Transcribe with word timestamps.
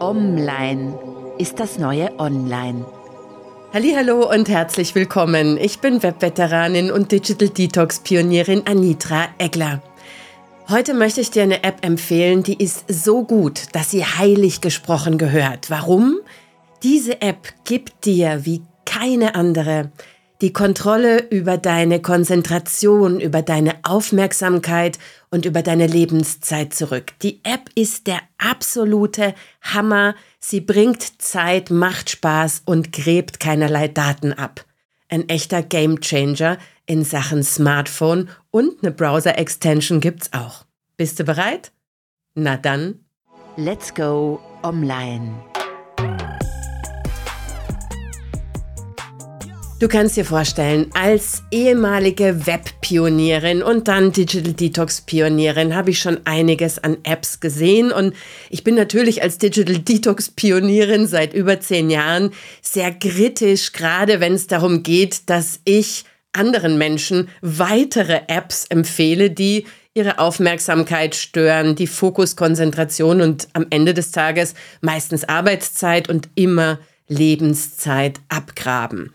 Online 0.00 0.98
ist 1.36 1.60
das 1.60 1.78
neue 1.78 2.18
Online. 2.18 2.86
Hallo 3.74 4.30
und 4.30 4.48
herzlich 4.48 4.94
willkommen. 4.94 5.58
Ich 5.58 5.80
bin 5.80 6.02
Webveteranin 6.02 6.90
und 6.90 7.12
Digital 7.12 7.50
Detox 7.50 7.98
Pionierin 7.98 8.66
Anitra 8.66 9.28
Egler. 9.36 9.82
Heute 10.70 10.94
möchte 10.94 11.20
ich 11.20 11.30
dir 11.30 11.42
eine 11.42 11.64
App 11.64 11.84
empfehlen, 11.84 12.42
die 12.42 12.62
ist 12.62 12.86
so 12.88 13.24
gut, 13.24 13.64
dass 13.72 13.90
sie 13.90 14.02
heilig 14.02 14.62
gesprochen 14.62 15.18
gehört. 15.18 15.68
Warum? 15.68 16.20
Diese 16.82 17.20
App 17.20 17.52
gibt 17.64 18.06
dir 18.06 18.46
wie 18.46 18.62
keine 18.86 19.34
andere 19.34 19.90
die 20.40 20.52
Kontrolle 20.52 21.28
über 21.30 21.58
deine 21.58 22.00
Konzentration, 22.00 23.20
über 23.20 23.42
deine 23.42 23.76
Aufmerksamkeit 23.82 24.98
und 25.30 25.44
über 25.44 25.62
deine 25.62 25.86
Lebenszeit 25.86 26.72
zurück. 26.72 27.12
Die 27.22 27.40
App 27.44 27.68
ist 27.74 28.06
der 28.06 28.20
absolute 28.38 29.34
Hammer. 29.60 30.14
Sie 30.38 30.60
bringt 30.60 31.22
Zeit, 31.22 31.70
macht 31.70 32.10
Spaß 32.10 32.62
und 32.64 32.92
gräbt 32.92 33.38
keinerlei 33.38 33.88
Daten 33.88 34.32
ab. 34.32 34.64
Ein 35.08 35.28
echter 35.28 35.62
Gamechanger 35.62 36.56
in 36.86 37.04
Sachen 37.04 37.42
Smartphone 37.42 38.30
und 38.50 38.82
eine 38.82 38.92
Browser-Extension 38.92 40.00
gibt's 40.00 40.32
auch. 40.32 40.64
Bist 40.96 41.20
du 41.20 41.24
bereit? 41.24 41.72
Na 42.34 42.56
dann. 42.56 43.00
Let's 43.56 43.92
go 43.92 44.40
online. 44.62 45.32
Du 49.80 49.88
kannst 49.88 50.18
dir 50.18 50.26
vorstellen, 50.26 50.90
als 50.92 51.42
ehemalige 51.50 52.46
Webpionierin 52.46 53.62
und 53.62 53.88
dann 53.88 54.12
Digital 54.12 54.52
Detox 54.52 55.00
Pionierin 55.00 55.74
habe 55.74 55.88
ich 55.88 56.00
schon 56.00 56.20
einiges 56.26 56.78
an 56.78 56.98
Apps 57.02 57.40
gesehen 57.40 57.90
und 57.90 58.14
ich 58.50 58.62
bin 58.62 58.74
natürlich 58.74 59.22
als 59.22 59.38
Digital 59.38 59.78
Detox 59.78 60.32
Pionierin 60.32 61.06
seit 61.06 61.32
über 61.32 61.60
zehn 61.60 61.88
Jahren 61.88 62.32
sehr 62.60 62.92
kritisch, 62.92 63.72
gerade 63.72 64.20
wenn 64.20 64.34
es 64.34 64.46
darum 64.46 64.82
geht, 64.82 65.30
dass 65.30 65.60
ich 65.64 66.04
anderen 66.34 66.76
Menschen 66.76 67.30
weitere 67.40 68.20
Apps 68.28 68.66
empfehle, 68.68 69.30
die 69.30 69.64
ihre 69.94 70.18
Aufmerksamkeit 70.18 71.14
stören, 71.14 71.74
die 71.74 71.86
Fokuskonzentration 71.86 73.22
und 73.22 73.48
am 73.54 73.64
Ende 73.70 73.94
des 73.94 74.10
Tages 74.10 74.52
meistens 74.82 75.26
Arbeitszeit 75.26 76.10
und 76.10 76.28
immer 76.34 76.78
Lebenszeit 77.08 78.20
abgraben. 78.28 79.14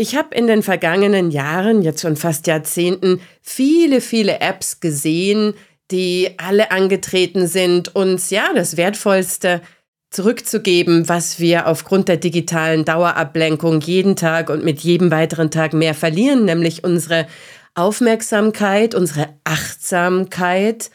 Ich 0.00 0.16
habe 0.16 0.34
in 0.34 0.46
den 0.46 0.62
vergangenen 0.62 1.30
Jahren, 1.30 1.82
jetzt 1.82 2.00
schon 2.00 2.16
fast 2.16 2.46
Jahrzehnten, 2.46 3.20
viele, 3.42 4.00
viele 4.00 4.40
Apps 4.40 4.80
gesehen, 4.80 5.52
die 5.90 6.30
alle 6.38 6.70
angetreten 6.70 7.46
sind, 7.46 7.94
uns 7.94 8.30
ja 8.30 8.54
das 8.54 8.78
Wertvollste 8.78 9.60
zurückzugeben, 10.08 11.10
was 11.10 11.38
wir 11.38 11.66
aufgrund 11.66 12.08
der 12.08 12.16
digitalen 12.16 12.86
Dauerablenkung 12.86 13.82
jeden 13.82 14.16
Tag 14.16 14.48
und 14.48 14.64
mit 14.64 14.80
jedem 14.80 15.10
weiteren 15.10 15.50
Tag 15.50 15.74
mehr 15.74 15.92
verlieren, 15.92 16.46
nämlich 16.46 16.82
unsere 16.82 17.26
Aufmerksamkeit, 17.74 18.94
unsere 18.94 19.28
Achtsamkeit, 19.44 20.90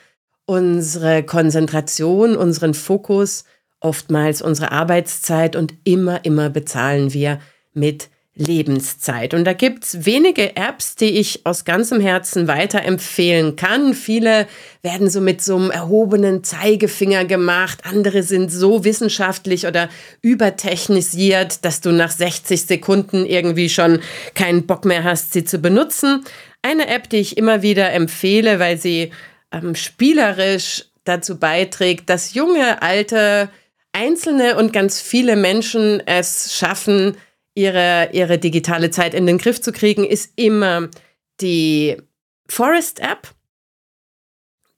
unsere 0.48 1.22
Konzentration, 1.22 2.36
unseren 2.36 2.74
Fokus, 2.74 3.44
oftmals 3.82 4.42
unsere 4.42 4.72
Arbeitszeit 4.72 5.56
und 5.56 5.76
immer, 5.84 6.26
immer 6.26 6.50
bezahlen 6.50 7.14
wir 7.14 7.40
mit 7.72 8.10
Lebenszeit. 8.36 9.34
Und 9.34 9.46
da 9.46 9.54
gibt's 9.54 10.06
wenige 10.06 10.58
Apps, 10.58 10.96
die 10.96 11.20
ich 11.20 11.46
aus 11.46 11.64
ganzem 11.64 12.02
Herzen 12.02 12.48
weiterempfehlen 12.48 13.56
kann. 13.56 13.94
Viele 13.94 14.48
werden 14.82 15.10
so 15.10 15.22
mit 15.22 15.42
so 15.42 15.56
einem 15.56 15.72
erhobenen 15.72 16.44
Zeigefinger 16.44 17.24
gemacht. 17.24 17.80
Andere 17.86 18.24
sind 18.24 18.52
so 18.52 18.84
wissenschaftlich 18.84 19.68
oder 19.68 19.90
übertechnisiert, 20.22 21.64
dass 21.64 21.80
du 21.80 21.92
nach 21.92 22.12
60 22.12 22.64
Sekunden 22.64 23.26
irgendwie 23.26 23.70
schon 23.70 24.00
keinen 24.34 24.68
Bock 24.68 24.84
mehr 24.84 25.06
hast, 25.06 25.32
sie 25.32 25.46
zu 25.46 25.60
benutzen. 25.60 26.26
Eine 26.62 26.88
App, 26.88 27.10
die 27.10 27.18
ich 27.18 27.38
immer 27.38 27.62
wieder 27.62 27.94
empfehle, 27.94 28.60
weil 28.60 28.78
sie 28.78 29.12
ähm, 29.54 29.76
spielerisch 29.76 30.86
dazu 31.06 31.40
beiträgt, 31.40 32.10
dass 32.10 32.34
junge, 32.34 32.82
alte, 32.82 33.50
einzelne 33.94 34.58
und 34.58 34.74
ganz 34.74 35.00
viele 35.00 35.38
Menschen 35.38 36.06
es 36.06 36.54
schaffen, 36.58 37.16
ihre, 37.56 38.10
ihre 38.12 38.38
digitale 38.38 38.92
Zeit 38.92 39.14
in 39.14 39.26
den 39.26 39.38
Griff 39.38 39.62
zu 39.62 39.72
kriegen, 39.72 40.06
ist 40.06 40.34
immer 40.36 40.90
die 41.42 41.98
Forest 42.48 43.00
App. 43.00 43.34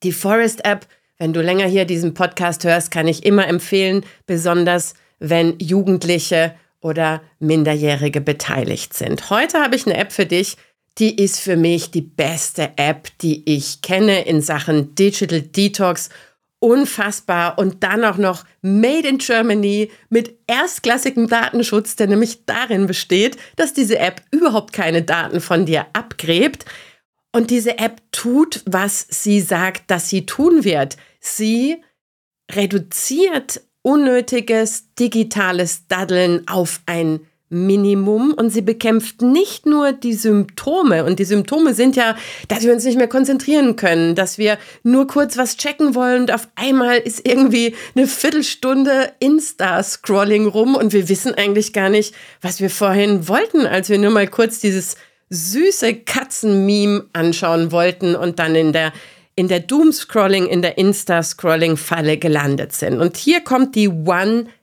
Die 0.03 0.11
Forest 0.11 0.63
App, 0.63 0.87
wenn 1.17 1.33
du 1.33 1.41
länger 1.41 1.65
hier 1.65 1.85
diesen 1.85 2.13
Podcast 2.13 2.63
hörst, 2.63 2.91
kann 2.91 3.07
ich 3.07 3.25
immer 3.25 3.47
empfehlen, 3.47 4.05
besonders 4.27 4.93
wenn 5.19 5.57
Jugendliche 5.59 6.53
oder 6.79 7.21
Minderjährige 7.39 8.21
beteiligt 8.21 8.93
sind. 8.93 9.29
Heute 9.31 9.59
habe 9.59 9.75
ich 9.75 9.87
eine 9.87 9.97
App 9.97 10.11
für 10.11 10.27
dich, 10.27 10.57
die 10.99 11.15
ist 11.21 11.39
für 11.39 11.57
mich 11.57 11.91
die 11.91 12.01
beste 12.01 12.71
App, 12.75 13.09
die 13.21 13.43
ich 13.51 13.81
kenne 13.81 14.25
in 14.25 14.41
Sachen 14.41 14.95
Digital 14.95 15.41
Detox 15.41 16.09
unfassbar. 16.59 17.57
Und 17.57 17.83
dann 17.83 18.03
auch 18.03 18.17
noch 18.17 18.45
Made 18.61 19.07
in 19.07 19.17
Germany 19.17 19.91
mit 20.09 20.37
erstklassigem 20.47 21.27
Datenschutz, 21.27 21.95
der 21.95 22.07
nämlich 22.07 22.45
darin 22.45 22.87
besteht, 22.87 23.37
dass 23.55 23.73
diese 23.73 23.99
App 23.99 24.21
überhaupt 24.31 24.73
keine 24.73 25.03
Daten 25.03 25.41
von 25.41 25.65
dir 25.65 25.85
abgräbt. 25.93 26.65
Und 27.31 27.51
diese 27.51 27.77
App 27.77 28.01
tut, 28.11 28.61
was 28.65 29.05
sie 29.09 29.41
sagt, 29.41 29.91
dass 29.91 30.09
sie 30.09 30.25
tun 30.25 30.63
wird. 30.63 30.97
Sie 31.19 31.77
reduziert 32.51 33.61
unnötiges 33.81 34.93
digitales 34.95 35.87
Daddeln 35.87 36.47
auf 36.47 36.81
ein 36.85 37.21
Minimum 37.49 38.33
und 38.33 38.49
sie 38.49 38.61
bekämpft 38.61 39.21
nicht 39.21 39.65
nur 39.65 39.93
die 39.93 40.13
Symptome. 40.13 41.05
Und 41.05 41.19
die 41.19 41.25
Symptome 41.25 41.73
sind 41.73 41.95
ja, 41.95 42.15
dass 42.49 42.63
wir 42.63 42.73
uns 42.73 42.83
nicht 42.83 42.97
mehr 42.97 43.07
konzentrieren 43.07 43.77
können, 43.77 44.15
dass 44.15 44.37
wir 44.37 44.57
nur 44.83 45.07
kurz 45.07 45.37
was 45.37 45.55
checken 45.55 45.95
wollen 45.95 46.21
und 46.21 46.33
auf 46.33 46.49
einmal 46.55 46.97
ist 46.97 47.25
irgendwie 47.27 47.73
eine 47.95 48.07
Viertelstunde 48.07 49.13
Insta-Scrolling 49.19 50.47
rum 50.47 50.75
und 50.75 50.91
wir 50.91 51.07
wissen 51.07 51.33
eigentlich 51.35 51.71
gar 51.71 51.89
nicht, 51.89 52.13
was 52.41 52.59
wir 52.59 52.69
vorhin 52.69 53.27
wollten, 53.29 53.65
als 53.65 53.89
wir 53.89 53.97
nur 53.97 54.11
mal 54.11 54.27
kurz 54.27 54.59
dieses 54.59 54.95
süße 55.29 55.95
Katzen-Meme 55.95 57.05
anschauen 57.13 57.71
wollten 57.71 58.15
und 58.15 58.39
dann 58.39 58.55
in 58.55 58.73
der 58.73 58.91
in 59.37 59.47
der 59.47 59.59
Doom-Scrolling, 59.59 60.47
in 60.47 60.63
der 60.63 60.79
Insta-Scrolling-Falle 60.79 62.17
gelandet 62.17 62.73
sind. 62.73 62.99
Und 62.99 63.17
hier 63.17 63.41
kommt 63.41 63.75
die 63.75 63.87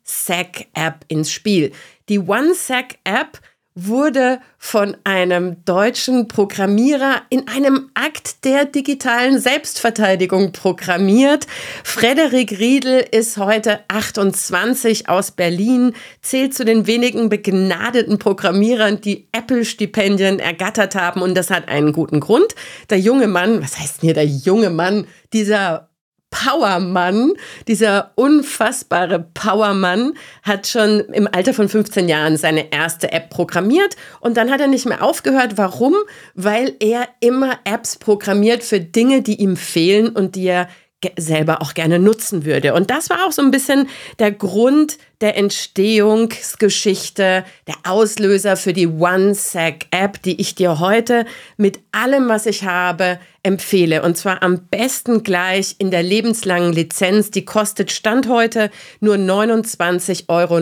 One-Sec-App 0.05 1.05
ins 1.09 1.31
Spiel. 1.31 1.73
Die 2.09 2.19
OneSec-App 2.19 3.41
wurde 3.77 4.39
von 4.57 4.97
einem 5.03 5.65
deutschen 5.65 6.29
Programmierer 6.29 7.23
in 7.29 7.49
einem 7.49 7.91
Akt 7.95 8.45
der 8.45 8.67
digitalen 8.67 9.41
Selbstverteidigung 9.41 10.53
programmiert. 10.53 11.49
Frederik 11.83 12.53
Riedel 12.61 13.05
ist 13.11 13.37
heute 13.37 13.81
28 13.89 15.09
aus 15.09 15.33
Berlin, 15.33 15.93
zählt 16.23 16.55
zu 16.55 16.65
den 16.65 16.87
wenigen 16.87 17.29
begnadeten 17.29 18.21
Programmierern, 18.21 19.01
die 19.01 19.27
Apple-Stipendien 19.33 20.39
ergattert 20.39 20.95
haben. 20.95 21.21
Und 21.21 21.35
das 21.35 21.51
hat 21.51 21.69
einen 21.69 21.93
guten 21.93 22.21
Grund. 22.21 22.55
Der 22.91 23.01
junge 23.01 23.27
Mann, 23.27 23.61
was 23.61 23.81
heißt 23.81 24.03
denn 24.03 24.09
hier 24.09 24.15
der 24.15 24.27
junge 24.27 24.71
Mann, 24.71 25.09
dieser 25.33 25.89
Powermann, 26.35 27.33
dieser 27.69 28.11
unfassbare 28.17 29.21
Powermann, 29.35 30.15
hat 30.43 30.67
schon 30.67 31.01
im 31.13 31.29
Alter 31.31 31.55
von 31.55 31.69
15 31.69 32.09
Jahren 32.09 32.37
seine 32.37 32.73
erste 32.73 33.13
App 33.13 33.31
programmiert 33.31 33.95
und 34.21 34.37
dann 34.37 34.51
hat 34.51 34.61
er 34.61 34.67
nicht 34.67 34.85
mehr 34.85 35.03
aufgehört. 35.03 35.53
Warum? 35.57 35.95
Weil 36.35 36.75
er 36.81 37.09
immer 37.21 37.61
Apps 37.65 37.97
programmiert 37.97 38.65
für 38.65 38.81
Dinge, 38.81 39.23
die 39.23 39.41
ihm 39.41 39.57
fehlen 39.57 40.09
und 40.09 40.35
die 40.35 40.47
er 40.47 40.69
selber 41.17 41.63
auch 41.63 41.75
gerne 41.75 41.99
nutzen 41.99 42.45
würde. 42.45 42.75
Und 42.75 42.91
das 42.91 43.11
war 43.11 43.27
auch 43.27 43.33
so 43.33 43.43
ein 43.43 43.51
bisschen 43.51 43.89
der 44.19 44.33
Grund 44.33 44.99
der 45.21 45.37
Entstehungsgeschichte, 45.37 47.45
der 47.67 47.75
Auslöser 47.85 48.57
für 48.57 48.73
die 48.73 48.87
OneSec-App, 48.87 50.23
die 50.23 50.41
ich 50.41 50.55
dir 50.55 50.79
heute 50.81 51.27
mit 51.57 51.81
allem, 51.93 52.29
was 52.29 52.47
ich 52.47 52.65
habe, 52.65 53.19
empfehle. 53.43 54.03
Und 54.03 54.17
zwar 54.17 54.43
am 54.43 54.69
besten 54.69 55.23
gleich 55.23 55.75
in 55.79 55.91
der 55.91 56.03
lebenslangen 56.03 56.73
Lizenz. 56.73 57.31
Die 57.31 57.45
kostet 57.45 57.93
Stand 57.93 58.27
heute 58.29 58.71
nur 59.01 59.17
29,90 59.17 60.29
Euro. 60.29 60.61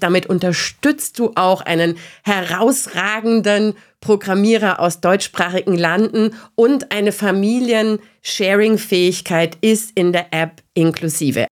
Damit 0.00 0.24
unterstützt 0.26 1.18
du 1.18 1.32
auch 1.34 1.60
einen 1.60 1.98
herausragenden 2.24 3.74
Programmierer 4.00 4.80
aus 4.80 5.00
deutschsprachigen 5.00 5.76
Landen 5.76 6.34
und 6.54 6.90
eine 6.90 7.12
Familien-Sharing-Fähigkeit 7.12 9.58
ist 9.60 9.92
in 9.94 10.12
der 10.12 10.32
App 10.32 10.62
inklusive. 10.74 11.46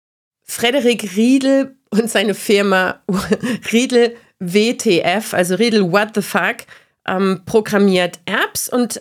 Frederik 0.50 1.16
Riedel 1.16 1.76
und 1.90 2.10
seine 2.10 2.34
Firma 2.34 3.00
Riedel 3.72 4.16
WTF, 4.40 5.32
also 5.32 5.54
Riedel 5.54 5.92
What 5.92 6.16
the 6.16 6.22
Fuck, 6.22 6.66
ähm, 7.06 7.42
programmiert 7.46 8.18
Apps 8.24 8.68
und 8.68 9.00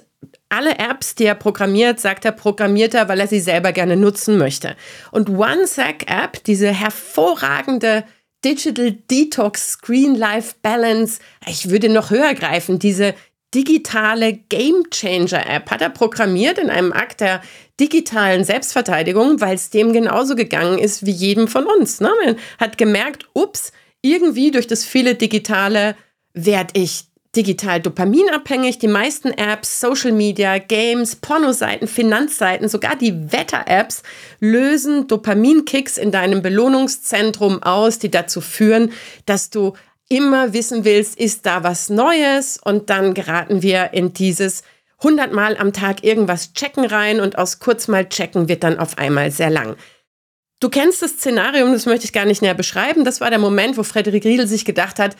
alle 0.50 0.78
Apps, 0.78 1.16
die 1.16 1.25
er 1.25 1.34
programmiert, 1.34 2.00
sagt 2.00 2.25
er, 2.25 2.34
programmiert 2.34 2.94
er, 2.94 3.10
weil 3.10 3.19
er 3.19 3.28
sie 3.28 3.40
selber 3.40 3.72
gerne 3.72 3.96
nutzen 3.96 4.38
möchte. 4.38 4.75
Und 5.12 5.30
OneSec 5.30 6.06
App, 6.07 6.44
diese 6.44 6.68
hervorragende 6.68 8.04
Digital 8.45 8.92
Detox, 9.10 9.72
Screen 9.72 10.13
Life 10.13 10.54
Balance. 10.62 11.19
Ich 11.48 11.72
würde 11.72 11.90
noch 11.90 12.12
höher 12.12 12.36
greifen. 12.36 12.78
Diese 12.78 13.16
digitale 13.54 14.34
Game 14.34 14.90
Changer 14.92 15.48
App 15.50 15.72
hat 15.72 15.81
er 15.81 15.90
programmiert 15.90 16.57
in 16.57 16.69
einem 16.69 16.94
Akt 16.94 17.22
der 17.22 17.42
digitalen 17.80 18.44
Selbstverteidigung, 18.44 19.42
weil 19.42 19.56
es 19.56 19.69
dem 19.69 19.94
genauso 19.94 20.36
gegangen 20.36 20.78
ist 20.78 21.06
wie 21.06 21.12
jedem 21.12 21.48
von 21.48 21.66
uns. 21.66 22.00
Ne? 22.00 22.12
Man 22.25 22.36
hat 22.60 22.78
gemerkt, 22.78 23.25
ups, 23.34 23.72
irgendwie 24.01 24.51
durch 24.51 24.68
das 24.68 24.86
viele 24.86 25.16
digitale 25.16 25.96
werde 26.34 26.80
ich 26.80 27.06
digital 27.36 27.80
dopaminabhängig. 27.80 28.80
Die 28.80 28.88
meisten 28.88 29.30
Apps, 29.30 29.80
Social 29.80 30.12
Media, 30.12 30.57
Games, 30.57 31.16
Pornoseiten, 31.16 31.88
Finanzseiten, 31.88 32.68
sogar 32.68 32.95
die 32.95 33.31
Wetter-Apps 33.31 34.04
lösen 34.40 35.07
Dopaminkicks 35.07 35.98
in 35.98 36.12
deinem 36.12 36.42
Belohnungszentrum 36.42 37.62
aus, 37.62 38.00
die 38.00 38.10
dazu 38.10 38.42
führen, 38.42 38.92
dass 39.25 39.50
du 39.50 39.74
immer 40.09 40.53
wissen 40.53 40.83
willst, 40.83 41.17
ist 41.17 41.45
da 41.45 41.63
was 41.63 41.89
Neues? 41.89 42.59
Und 42.61 42.89
dann 42.89 43.13
geraten 43.13 43.61
wir 43.61 43.94
in 43.94 44.13
dieses 44.13 44.63
100 45.00 45.31
Mal 45.31 45.56
am 45.57 45.71
Tag 45.71 46.03
irgendwas 46.03 46.53
checken 46.53 46.85
rein 46.85 47.21
und 47.21 47.38
aus 47.38 47.59
kurz 47.59 47.88
mal 47.88 48.09
checken 48.09 48.50
wird 48.50 48.63
dann 48.63 48.79
auf 48.79 48.97
einmal 48.97 49.31
sehr 49.31 49.50
lang. 49.50 49.77
Du 50.59 50.67
kennst 50.67 51.01
das 51.01 51.11
Szenario, 51.11 51.71
das 51.71 51.85
möchte 51.85 52.03
ich 52.06 52.11
gar 52.11 52.25
nicht 52.25 52.41
näher 52.41 52.53
beschreiben. 52.53 53.06
Das 53.06 53.21
war 53.21 53.29
der 53.29 53.39
Moment, 53.39 53.77
wo 53.77 53.83
Frederik 53.83 54.25
Riedel 54.25 54.45
sich 54.45 54.65
gedacht 54.65 55.00
hat, 55.00 55.15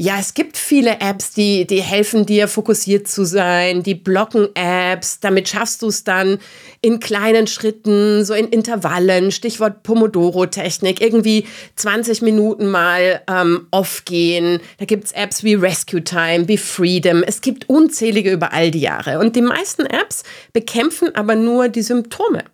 ja, 0.00 0.16
es 0.20 0.34
gibt 0.34 0.56
viele 0.56 1.00
Apps, 1.00 1.32
die, 1.32 1.66
die 1.66 1.82
helfen 1.82 2.24
dir, 2.24 2.46
fokussiert 2.46 3.08
zu 3.08 3.24
sein, 3.24 3.82
die 3.82 3.96
blocken 3.96 4.48
Apps. 4.54 5.18
Damit 5.18 5.48
schaffst 5.48 5.82
du 5.82 5.88
es 5.88 6.04
dann 6.04 6.38
in 6.80 7.00
kleinen 7.00 7.48
Schritten, 7.48 8.24
so 8.24 8.32
in 8.32 8.46
Intervallen, 8.46 9.32
Stichwort 9.32 9.82
Pomodoro-Technik, 9.82 11.00
irgendwie 11.00 11.48
20 11.74 12.22
Minuten 12.22 12.68
mal 12.68 13.22
ähm, 13.28 13.66
off 13.72 14.04
gehen. 14.04 14.60
Da 14.78 14.84
gibt's 14.84 15.10
Apps 15.10 15.42
wie 15.42 15.54
Rescue 15.54 16.04
Time, 16.04 16.46
wie 16.46 16.58
Freedom. 16.58 17.24
Es 17.24 17.40
gibt 17.40 17.68
unzählige 17.68 18.30
über 18.30 18.52
all 18.52 18.70
die 18.70 18.82
Jahre. 18.82 19.18
Und 19.18 19.34
die 19.34 19.42
meisten 19.42 19.84
Apps 19.84 20.22
bekämpfen 20.52 21.12
aber 21.16 21.34
nur 21.34 21.68
die 21.68 21.82
Symptome 21.82 22.44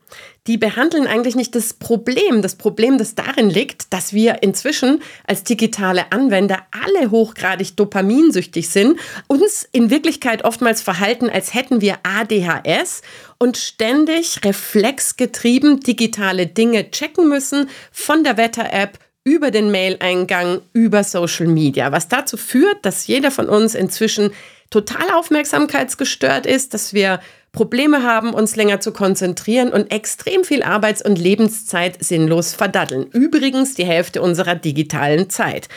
die 0.47 0.59
behandeln 0.59 1.07
eigentlich 1.07 1.37
nicht 1.37 1.55
das 1.55 1.73
Problem. 1.73 2.43
Das 2.43 2.57
Problem, 2.57 2.99
das 2.99 3.15
darin 3.15 3.49
liegt, 3.49 3.93
dass 3.93 4.13
wir 4.13 4.43
inzwischen 4.43 5.03
als 5.27 5.43
digitale 5.43 6.13
Anwender 6.13 6.67
alle 6.71 7.11
hochgradig 7.11 7.77
dopaminsüchtig 7.77 8.69
sind, 8.69 8.99
uns 9.27 9.67
in 9.73 9.89
Wirklichkeit 9.91 10.45
oftmals 10.45 10.83
verhalten, 10.83 11.31
als 11.31 11.55
hätten 11.55 11.81
wir 11.81 11.99
ADHS 12.03 13.01
und 13.39 13.57
ständig 13.57 14.45
reflexgetrieben 14.45 15.81
digitale 15.81 16.47
Dinge 16.47 16.91
checken 16.91 17.29
müssen, 17.29 17.71
von 17.91 18.23
der 18.23 18.37
Wetter-App 18.37 18.99
über 19.25 19.51
den 19.51 19.71
Mail-Eingang, 19.71 20.61
über 20.75 21.03
Social 21.03 21.47
Media, 21.47 21.91
was 21.91 22.09
dazu 22.09 22.37
führt, 22.37 22.85
dass 22.85 23.07
jeder 23.07 23.31
von 23.31 23.49
uns 23.49 23.75
inzwischen 23.75 24.33
total 24.69 25.11
aufmerksamkeitsgestört 25.15 26.45
ist, 26.45 26.75
dass 26.75 26.93
wir 26.93 27.21
Probleme 27.55 28.03
haben, 28.03 28.35
uns 28.35 28.57
länger 28.57 28.81
zu 28.81 28.93
konzentrieren 28.93 29.71
und 29.71 29.91
extrem 29.91 30.45
viel 30.45 30.63
Arbeits- 30.63 31.05
und 31.05 31.19
Lebenszeit 31.19 32.05
sinnlos 32.05 32.53
verdaddeln. 32.53 33.07
Übrigens 33.07 33.75
die 33.75 33.87
Hälfte 33.87 34.21
unserer 34.21 34.57
digitalen 34.57 35.31
Zeit. 35.31 35.69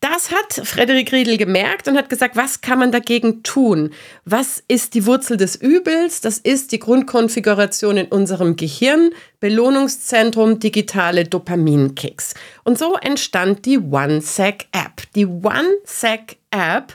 Das 0.00 0.30
hat 0.30 0.66
Frederik 0.66 1.10
Riedel 1.12 1.38
gemerkt 1.38 1.88
und 1.88 1.96
hat 1.96 2.10
gesagt, 2.10 2.36
was 2.36 2.60
kann 2.60 2.78
man 2.78 2.92
dagegen 2.92 3.42
tun? 3.42 3.90
Was 4.24 4.62
ist 4.68 4.94
die 4.94 5.06
Wurzel 5.06 5.36
des 5.36 5.56
Übels? 5.56 6.20
Das 6.20 6.38
ist 6.38 6.70
die 6.72 6.78
Grundkonfiguration 6.78 7.96
in 7.96 8.06
unserem 8.06 8.56
Gehirn, 8.56 9.10
Belohnungszentrum, 9.40 10.60
digitale 10.60 11.24
Dopaminkicks. 11.24 12.34
Und 12.62 12.78
so 12.78 12.96
entstand 12.96 13.64
die 13.64 13.78
OneSec-App. 13.78 15.02
Die 15.14 15.26
OneSec-App 15.26 16.94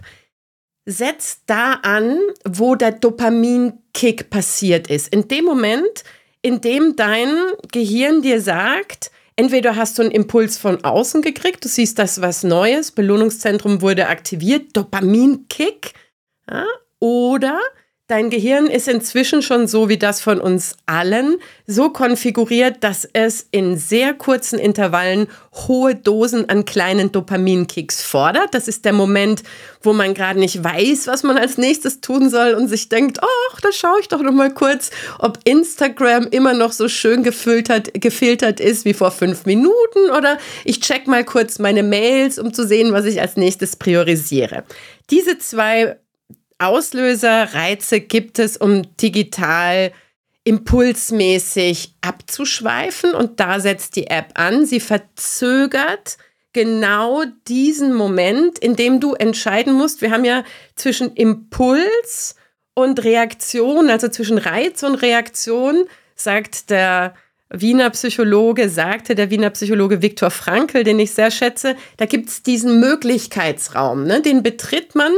setzt 0.85 1.43
da 1.47 1.73
an, 1.83 2.17
wo 2.47 2.75
der 2.75 2.91
Dopaminkick 2.91 4.29
passiert 4.29 4.89
ist. 4.89 5.09
In 5.09 5.27
dem 5.27 5.45
Moment, 5.45 6.03
in 6.41 6.61
dem 6.61 6.95
dein 6.95 7.33
Gehirn 7.71 8.21
dir 8.21 8.41
sagt, 8.41 9.11
entweder 9.35 9.75
hast 9.75 9.97
du 9.97 10.03
einen 10.03 10.11
Impuls 10.11 10.57
von 10.57 10.83
außen 10.83 11.21
gekriegt, 11.21 11.63
du 11.63 11.69
siehst 11.69 11.99
das 11.99 12.21
was 12.21 12.43
Neues, 12.43 12.91
Belohnungszentrum 12.91 13.81
wurde 13.81 14.07
aktiviert, 14.07 14.75
Dopaminkick, 14.75 15.93
ja, 16.49 16.65
oder 16.99 17.59
Dein 18.11 18.29
Gehirn 18.29 18.67
ist 18.67 18.89
inzwischen 18.89 19.41
schon 19.41 19.67
so 19.67 19.87
wie 19.87 19.97
das 19.97 20.19
von 20.19 20.41
uns 20.41 20.75
allen, 20.85 21.37
so 21.65 21.91
konfiguriert, 21.91 22.83
dass 22.83 23.07
es 23.13 23.47
in 23.51 23.77
sehr 23.77 24.13
kurzen 24.13 24.59
Intervallen 24.59 25.29
hohe 25.53 25.95
Dosen 25.95 26.49
an 26.49 26.65
kleinen 26.65 27.13
Dopaminkicks 27.13 28.03
fordert. 28.03 28.53
Das 28.53 28.67
ist 28.67 28.83
der 28.83 28.91
Moment, 28.91 29.43
wo 29.81 29.93
man 29.93 30.13
gerade 30.13 30.41
nicht 30.41 30.61
weiß, 30.61 31.07
was 31.07 31.23
man 31.23 31.37
als 31.37 31.57
nächstes 31.57 32.01
tun 32.01 32.29
soll 32.29 32.53
und 32.53 32.67
sich 32.67 32.89
denkt, 32.89 33.19
ach, 33.21 33.61
da 33.61 33.71
schaue 33.71 34.01
ich 34.01 34.09
doch 34.09 34.21
noch 34.21 34.33
mal 34.33 34.53
kurz, 34.53 34.91
ob 35.19 35.39
Instagram 35.45 36.27
immer 36.31 36.53
noch 36.53 36.73
so 36.73 36.89
schön 36.89 37.23
gefiltert, 37.23 37.93
gefiltert 37.93 38.59
ist 38.59 38.83
wie 38.83 38.93
vor 38.93 39.11
fünf 39.11 39.45
Minuten 39.45 40.09
oder 40.17 40.37
ich 40.65 40.81
check 40.81 41.07
mal 41.07 41.23
kurz 41.23 41.59
meine 41.59 41.81
Mails, 41.81 42.39
um 42.39 42.53
zu 42.53 42.67
sehen, 42.67 42.91
was 42.91 43.05
ich 43.05 43.21
als 43.21 43.37
nächstes 43.37 43.77
priorisiere. 43.77 44.65
Diese 45.09 45.37
zwei 45.37 45.95
Auslöser, 46.61 47.53
Reize 47.53 47.99
gibt 47.99 48.39
es, 48.39 48.57
um 48.57 48.95
digital 48.97 49.91
impulsmäßig 50.43 51.95
abzuschweifen 52.01 53.13
und 53.13 53.39
da 53.39 53.59
setzt 53.59 53.95
die 53.95 54.07
App 54.07 54.31
an. 54.35 54.65
Sie 54.65 54.79
verzögert 54.79 56.17
genau 56.53 57.23
diesen 57.47 57.93
Moment, 57.93 58.59
in 58.59 58.75
dem 58.75 58.99
du 58.99 59.13
entscheiden 59.13 59.73
musst. 59.73 60.01
Wir 60.01 60.11
haben 60.11 60.25
ja 60.25 60.43
zwischen 60.75 61.13
Impuls 61.13 62.35
und 62.73 63.03
Reaktion, 63.03 63.89
also 63.89 64.07
zwischen 64.07 64.37
Reiz 64.37 64.83
und 64.83 64.95
Reaktion, 64.95 65.85
sagt 66.15 66.69
der 66.69 67.13
Wiener 67.49 67.89
Psychologe, 67.89 68.69
sagte 68.69 69.13
der 69.13 69.29
Wiener 69.29 69.49
Psychologe 69.49 70.01
Viktor 70.01 70.31
Frankl, 70.31 70.83
den 70.83 70.99
ich 70.99 71.11
sehr 71.11 71.31
schätze, 71.31 71.75
da 71.97 72.05
gibt 72.05 72.29
es 72.29 72.43
diesen 72.43 72.79
Möglichkeitsraum, 72.79 74.05
ne? 74.05 74.21
den 74.21 74.41
betritt 74.41 74.95
man 74.95 75.11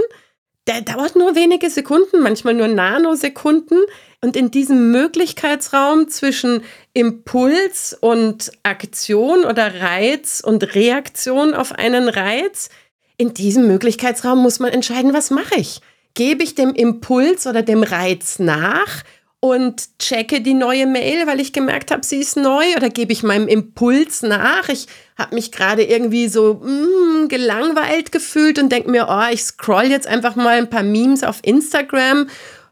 der 0.67 0.81
dauert 0.81 1.15
nur 1.15 1.35
wenige 1.35 1.69
Sekunden, 1.69 2.21
manchmal 2.21 2.53
nur 2.53 2.67
Nanosekunden. 2.67 3.79
Und 4.21 4.37
in 4.37 4.51
diesem 4.51 4.91
Möglichkeitsraum 4.91 6.07
zwischen 6.07 6.63
Impuls 6.93 7.97
und 7.99 8.51
Aktion 8.63 9.43
oder 9.43 9.81
Reiz 9.81 10.41
und 10.45 10.75
Reaktion 10.75 11.53
auf 11.53 11.73
einen 11.73 12.07
Reiz, 12.07 12.69
in 13.17 13.33
diesem 13.33 13.67
Möglichkeitsraum 13.67 14.39
muss 14.39 14.59
man 14.59 14.71
entscheiden, 14.71 15.13
was 15.13 15.29
mache 15.29 15.55
ich? 15.55 15.81
Gebe 16.13 16.43
ich 16.43 16.55
dem 16.55 16.73
Impuls 16.73 17.45
oder 17.47 17.61
dem 17.61 17.83
Reiz 17.83 18.39
nach 18.39 19.03
und 19.43 19.99
checke 19.99 20.39
die 20.39 20.53
neue 20.53 20.87
Mail, 20.87 21.27
weil 21.27 21.41
ich 21.41 21.51
gemerkt 21.51 21.91
habe, 21.91 22.05
sie 22.05 22.21
ist 22.21 22.37
neu 22.37 22.63
oder 22.77 22.89
gebe 22.89 23.11
ich 23.11 23.23
meinem 23.23 23.49
Impuls 23.49 24.21
nach. 24.21 24.69
Ich 24.69 24.87
habe 25.17 25.35
mich 25.35 25.51
gerade 25.51 25.83
irgendwie 25.83 26.29
so 26.29 26.61
mm, 26.63 27.27
gelangweilt 27.27 28.13
gefühlt 28.13 28.57
und 28.57 28.71
denke 28.71 28.89
mir, 28.89 29.07
oh, 29.09 29.33
ich 29.33 29.43
scroll 29.43 29.87
jetzt 29.87 30.07
einfach 30.07 30.37
mal 30.37 30.59
ein 30.59 30.69
paar 30.69 30.83
Memes 30.83 31.25
auf 31.25 31.41
Instagram, 31.43 32.29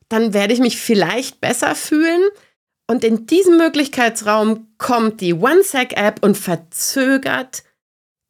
dann 0.07 0.33
werde 0.33 0.53
ich 0.53 0.61
mich 0.61 0.77
vielleicht 0.77 1.41
besser 1.41 1.75
fühlen. 1.75 2.21
Und 2.87 3.03
in 3.03 3.25
diesem 3.25 3.57
Möglichkeitsraum 3.57 4.69
kommt 4.77 5.19
die 5.19 5.33
OneSec-App 5.33 6.23
und 6.23 6.37
verzögert 6.37 7.63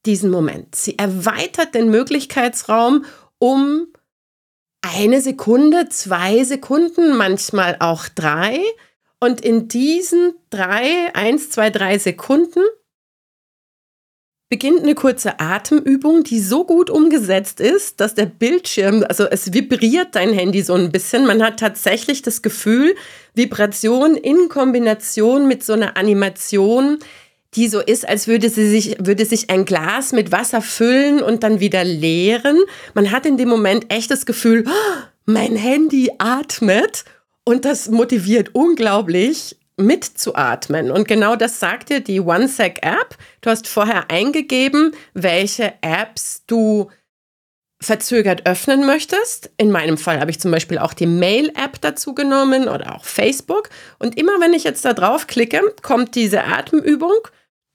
diesen 0.07 0.31
Moment. 0.31 0.73
Sie 0.73 0.97
erweitert 0.97 1.75
den 1.75 1.91
Möglichkeitsraum 1.91 3.05
um 3.37 3.85
eine 4.81 5.21
Sekunde, 5.21 5.89
zwei 5.89 6.43
Sekunden, 6.43 7.15
manchmal 7.15 7.77
auch 7.79 8.07
drei. 8.07 8.59
Und 9.19 9.41
in 9.41 9.67
diesen 9.67 10.33
drei, 10.49 11.13
eins, 11.13 11.49
zwei, 11.51 11.69
drei 11.69 11.99
Sekunden 11.99 12.61
beginnt 14.51 14.81
eine 14.81 14.95
kurze 14.95 15.39
Atemübung, 15.39 16.25
die 16.25 16.41
so 16.41 16.65
gut 16.65 16.89
umgesetzt 16.89 17.61
ist, 17.61 18.01
dass 18.01 18.15
der 18.15 18.25
Bildschirm, 18.25 19.05
also 19.07 19.23
es 19.23 19.53
vibriert 19.53 20.15
dein 20.15 20.33
Handy 20.33 20.61
so 20.61 20.73
ein 20.73 20.91
bisschen. 20.91 21.25
Man 21.25 21.41
hat 21.41 21.57
tatsächlich 21.57 22.21
das 22.21 22.41
Gefühl, 22.41 22.95
Vibration 23.33 24.17
in 24.17 24.49
Kombination 24.49 25.47
mit 25.47 25.63
so 25.63 25.71
einer 25.71 25.95
Animation, 25.95 26.99
die 27.55 27.67
so 27.67 27.79
ist, 27.79 28.07
als 28.07 28.27
würde 28.27 28.49
sie 28.49 28.69
sich, 28.69 28.95
würde 28.99 29.25
sich 29.25 29.49
ein 29.49 29.65
Glas 29.65 30.13
mit 30.13 30.31
Wasser 30.31 30.61
füllen 30.61 31.21
und 31.21 31.43
dann 31.43 31.59
wieder 31.59 31.83
leeren. 31.83 32.57
Man 32.93 33.11
hat 33.11 33.25
in 33.25 33.37
dem 33.37 33.49
Moment 33.49 33.91
echt 33.93 34.09
das 34.09 34.25
Gefühl, 34.25 34.63
oh, 34.67 35.01
mein 35.25 35.55
Handy 35.55 36.11
atmet 36.17 37.03
und 37.43 37.65
das 37.65 37.89
motiviert 37.89 38.55
unglaublich 38.55 39.57
mitzuatmen. 39.77 40.91
Und 40.91 41.07
genau 41.07 41.35
das 41.35 41.59
sagt 41.59 41.89
dir 41.89 41.99
die 41.99 42.21
OneSec-App. 42.21 43.17
Du 43.41 43.49
hast 43.49 43.67
vorher 43.67 44.09
eingegeben, 44.09 44.93
welche 45.13 45.73
Apps 45.81 46.43
du 46.47 46.89
verzögert 47.81 48.45
öffnen 48.45 48.85
möchtest. 48.85 49.49
In 49.57 49.71
meinem 49.71 49.97
Fall 49.97 50.19
habe 50.19 50.29
ich 50.29 50.39
zum 50.39 50.51
Beispiel 50.51 50.77
auch 50.77 50.93
die 50.93 51.07
Mail-App 51.07 51.81
dazu 51.81 52.13
genommen 52.13 52.69
oder 52.69 52.95
auch 52.95 53.05
Facebook. 53.05 53.69
Und 53.97 54.17
immer 54.17 54.39
wenn 54.39 54.53
ich 54.53 54.63
jetzt 54.63 54.85
da 54.85 54.93
drauf 54.93 55.25
klicke, 55.25 55.61
kommt 55.81 56.13
diese 56.13 56.43
Atemübung 56.43 57.17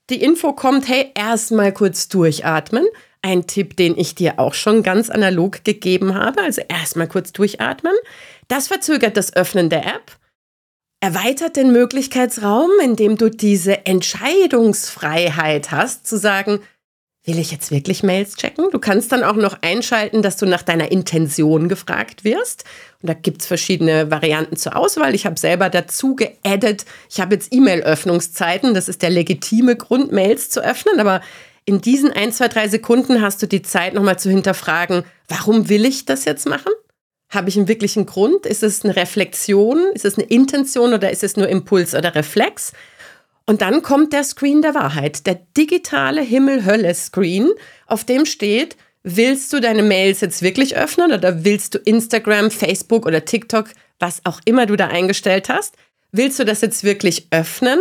die 0.09 0.21
Info 0.21 0.53
kommt, 0.53 0.87
hey, 0.87 1.11
erstmal 1.15 1.73
kurz 1.73 2.07
durchatmen. 2.07 2.85
Ein 3.21 3.47
Tipp, 3.47 3.75
den 3.75 3.97
ich 3.97 4.15
dir 4.15 4.39
auch 4.39 4.53
schon 4.53 4.83
ganz 4.83 5.09
analog 5.09 5.63
gegeben 5.63 6.13
habe. 6.13 6.41
Also 6.41 6.61
erstmal 6.67 7.07
kurz 7.07 7.33
durchatmen. 7.33 7.93
Das 8.47 8.67
verzögert 8.67 9.17
das 9.17 9.35
Öffnen 9.35 9.69
der 9.69 9.85
App, 9.85 10.17
erweitert 11.01 11.57
den 11.57 11.71
Möglichkeitsraum, 11.71 12.69
indem 12.81 13.17
du 13.17 13.29
diese 13.29 13.85
Entscheidungsfreiheit 13.85 15.71
hast, 15.71 16.07
zu 16.07 16.17
sagen, 16.17 16.61
will 17.27 17.39
ich 17.39 17.51
jetzt 17.51 17.71
wirklich 17.71 18.03
Mails 18.03 18.37
checken? 18.37 18.69
Du 18.71 18.79
kannst 18.79 19.11
dann 19.11 19.23
auch 19.23 19.35
noch 19.35 19.61
einschalten, 19.61 20.21
dass 20.21 20.37
du 20.37 20.45
nach 20.45 20.63
deiner 20.63 20.91
Intention 20.91 21.67
gefragt 21.67 22.23
wirst. 22.23 22.63
Und 23.01 23.09
da 23.09 23.13
gibt 23.13 23.41
es 23.41 23.47
verschiedene 23.47 24.09
Varianten 24.09 24.55
zur 24.55 24.77
Auswahl. 24.77 25.13
Ich 25.13 25.25
habe 25.25 25.37
selber 25.37 25.69
dazu 25.69 26.15
geaddet, 26.15 26.85
ich 27.11 27.19
habe 27.19 27.35
jetzt 27.35 27.53
E-Mail-Öffnungszeiten. 27.53 28.73
Das 28.73 28.87
ist 28.87 29.01
der 29.01 29.09
legitime 29.09 29.75
Grund, 29.75 30.11
Mails 30.13 30.49
zu 30.49 30.63
öffnen. 30.63 31.01
Aber 31.01 31.21
in 31.65 31.81
diesen 31.81 32.11
ein, 32.11 32.31
zwei, 32.31 32.47
drei 32.47 32.69
Sekunden 32.69 33.21
hast 33.21 33.41
du 33.41 33.47
die 33.47 33.61
Zeit, 33.61 33.93
nochmal 33.93 34.17
zu 34.17 34.29
hinterfragen, 34.29 35.03
warum 35.27 35.67
will 35.67 35.85
ich 35.85 36.05
das 36.05 36.23
jetzt 36.23 36.47
machen? 36.47 36.71
Habe 37.29 37.49
ich 37.49 37.57
einen 37.57 37.67
wirklichen 37.67 38.05
Grund? 38.05 38.45
Ist 38.45 38.63
es 38.63 38.85
eine 38.85 38.95
Reflexion? 38.95 39.91
Ist 39.93 40.05
es 40.05 40.17
eine 40.17 40.27
Intention 40.27 40.93
oder 40.93 41.11
ist 41.11 41.25
es 41.25 41.35
nur 41.35 41.49
Impuls 41.49 41.93
oder 41.93 42.15
Reflex? 42.15 42.71
Und 43.49 43.61
dann 43.61 43.81
kommt 43.81 44.11
der 44.11 44.25
Screen 44.25 44.61
der 44.61 44.75
Wahrheit, 44.75 45.25
der 45.25 45.35
digitale 45.55 46.21
Himmel-Hölle-Screen, 46.21 47.49
auf 47.87 48.03
dem 48.03 48.25
steht, 48.25 48.75
willst 49.03 49.53
du 49.53 49.61
deine 49.61 49.83
Mails 49.83 50.19
jetzt 50.19 50.41
wirklich 50.41 50.75
öffnen 50.75 51.13
oder 51.13 51.45
willst 51.45 51.73
du 51.73 51.77
Instagram, 51.77 52.51
Facebook 52.51 53.05
oder 53.05 53.23
TikTok, 53.23 53.69
was 53.99 54.19
auch 54.25 54.41
immer 54.43 54.65
du 54.65 54.75
da 54.75 54.87
eingestellt 54.87 55.47
hast, 55.47 55.75
willst 56.11 56.37
du 56.39 56.43
das 56.43 56.59
jetzt 56.59 56.83
wirklich 56.83 57.27
öffnen 57.31 57.79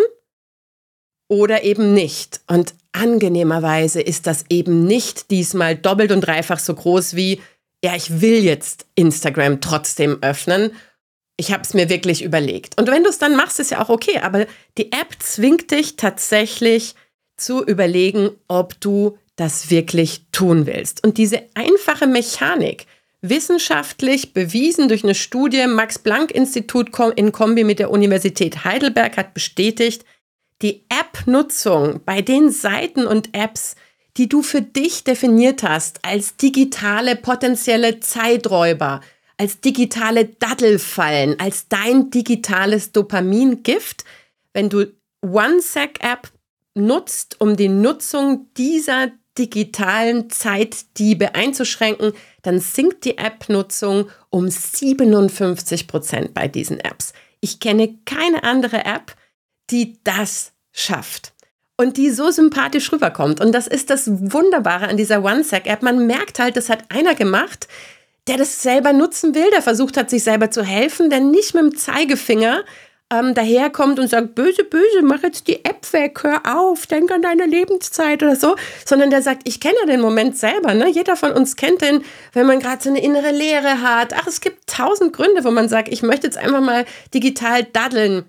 oder 1.29 1.65
eben 1.65 1.95
nicht? 1.95 2.43
Und 2.47 2.75
angenehmerweise 2.93 4.01
ist 4.01 4.29
das 4.29 4.45
eben 4.49 4.85
nicht 4.85 5.33
diesmal 5.33 5.75
doppelt 5.75 6.13
und 6.13 6.21
dreifach 6.21 6.61
so 6.61 6.75
groß 6.75 7.17
wie, 7.17 7.41
ja, 7.83 7.97
ich 7.97 8.21
will 8.21 8.45
jetzt 8.45 8.87
Instagram 8.95 9.61
trotzdem 9.61 10.23
öffnen 10.23 10.71
ich 11.37 11.53
habe 11.53 11.63
es 11.63 11.75
mir 11.75 11.89
wirklich 11.89 12.23
überlegt. 12.23 12.79
Und 12.79 12.89
wenn 12.89 13.05
du 13.05 13.11
es 13.11 13.19
dann 13.19 13.37
machst, 13.37 13.61
ist 13.61 13.71
ja 13.71 13.83
auch 13.83 13.91
okay. 13.91 14.21
Aber 14.23 14.47
die 14.79 14.93
App 14.93 15.17
zwingt 15.19 15.71
dich 15.71 15.97
tatsächlich 15.97 16.95
zu 17.37 17.65
überlegen, 17.65 18.31
ob 18.49 18.81
du 18.81 19.19
das 19.37 19.71
wirklich 19.71 20.23
tun 20.33 20.67
willst. 20.67 21.05
Und 21.05 21.19
diese 21.19 21.43
einfache 21.55 22.07
Mechanik, 22.07 22.87
wissenschaftlich 23.21 24.33
bewiesen 24.33 24.89
durch 24.89 25.05
eine 25.05 25.15
Studie, 25.15 25.67
Max-Planck-Institut 25.67 26.91
in 27.17 27.33
Kombi 27.33 27.65
mit 27.65 27.79
der 27.79 27.91
Universität 27.91 28.65
Heidelberg 28.65 29.17
hat 29.17 29.35
bestätigt, 29.35 30.05
die 30.63 30.85
App-Nutzung 30.89 32.01
bei 32.05 32.23
den 32.23 32.51
Seiten 32.51 33.07
und 33.07 33.37
Apps, 33.37 33.77
die 34.17 34.29
du 34.29 34.43
für 34.43 34.63
dich 34.63 35.05
definiert 35.05 35.63
hast 35.63 36.03
als 36.03 36.37
digitale 36.37 37.17
potenzielle 37.17 38.01
Zeiträuber, 38.01 39.03
als 39.37 39.61
digitale 39.61 40.27
Dattelfallen, 40.27 41.39
als 41.39 41.69
dein 41.69 42.11
digitales 42.11 42.93
Dopamingift, 42.93 44.05
wenn 44.53 44.69
du 44.71 44.87
OneSec-App 45.23 46.31
nutzt, 46.75 47.41
um 47.41 47.57
die 47.57 47.69
Nutzung 47.69 48.49
dieser 48.57 49.13
digitalen 49.37 50.31
Zeitdiebe 50.31 51.35
einzuschränken, 51.35 52.13
dann 52.43 52.61
sinkt 52.61 53.05
die 53.05 53.19
App-Nutzung 53.19 54.09
um 54.31 54.49
57 54.49 55.87
Prozent 55.87 56.33
bei 56.33 56.49
diesen 56.49 56.81
Apps. 56.81 57.13
Ich 57.41 57.61
kenne 57.61 57.99
keine 58.07 58.45
andere 58.45 58.85
App, 58.85 59.15
die 59.71 59.99
das 60.05 60.53
schafft 60.73 61.35
und 61.77 61.97
die 61.99 62.11
so 62.11 62.31
sympathisch 62.31 62.91
rüberkommt. 62.93 63.41
Und 63.41 63.53
das 63.53 63.67
ist 63.67 63.91
das 63.91 64.09
Wunderbare 64.09 64.89
an 64.89 64.97
dieser 64.97 65.23
OneSec-App. 65.23 65.83
Man 65.83 66.07
merkt 66.07 66.39
halt, 66.39 66.57
das 66.57 66.71
hat 66.71 66.85
einer 66.91 67.15
gemacht, 67.15 67.69
der 68.29 68.37
das 68.37 68.63
selber 68.63 68.93
nutzen 68.93 69.35
will, 69.35 69.51
der 69.51 69.63
versucht 69.63 69.97
hat, 69.97 70.11
sich 70.11 70.25
selber 70.25 70.51
zu 70.51 70.63
helfen, 70.63 71.11
der 71.11 71.21
nicht 71.21 71.55
mit 71.55 71.63
dem 71.63 71.77
Zeigefinger 71.77 72.65
ähm, 73.13 73.35
daherkommt 73.35 74.01
und 74.01 74.09
sagt, 74.09 74.35
böse, 74.35 74.65
böse, 74.65 75.03
mach 75.03 75.23
jetzt 75.23 75.47
die 75.47 75.65
App 75.65 75.93
weg, 75.93 76.23
hör 76.23 76.43
auf, 76.59 76.87
denk 76.87 77.13
an 77.13 77.23
deine 77.23 77.47
Lebenszeit 77.47 78.23
oder 78.23 78.35
so, 78.35 78.57
sondern 78.85 79.11
der 79.11 79.23
sagt, 79.23 79.43
ich 79.45 79.61
kenne 79.61 79.77
ja 79.81 79.87
den 79.87 80.01
Moment 80.01 80.37
selber, 80.37 80.75
ne? 80.75 80.89
Jeder 80.89 81.15
von 81.15 81.33
uns 81.33 81.55
kennt 81.57 81.83
den, 81.83 82.03
wenn 82.33 82.47
man 82.47 82.59
gerade 82.59 82.83
so 82.83 82.91
eine 82.91 83.03
innere 83.03 83.31
Leere 83.31 83.81
hat. 83.81 84.13
Ach, 84.15 84.27
es 84.27 84.41
gibt 84.41 84.67
tausend 84.67 85.13
Gründe, 85.13 85.45
wo 85.45 85.51
man 85.51 85.69
sagt, 85.69 85.89
ich 85.89 86.03
möchte 86.03 86.27
jetzt 86.27 86.39
einfach 86.39 86.61
mal 86.61 86.85
digital 87.15 87.63
daddeln. 87.63 88.25